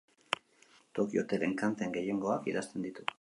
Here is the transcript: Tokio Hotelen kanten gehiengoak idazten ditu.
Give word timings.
Tokio 0.99 1.21
Hotelen 1.23 1.53
kanten 1.63 1.93
gehiengoak 1.99 2.49
idazten 2.53 2.89
ditu. 2.89 3.07